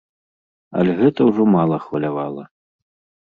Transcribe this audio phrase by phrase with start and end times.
[0.79, 2.43] Але гэта ўжо мала хвалявала.